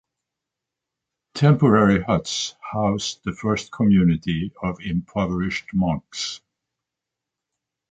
[1.35, 6.41] Temporary huts housed the first community of impoverished monks.